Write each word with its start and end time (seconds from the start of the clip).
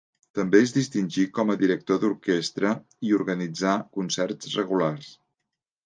També 0.37 0.61
es 0.67 0.71
distingí 0.77 1.25
coma 1.35 1.57
director 1.65 2.01
d'orquestra 2.05 2.73
i 3.11 3.15
organitzà 3.21 3.79
concerts 4.01 4.61
regulars. 4.63 5.17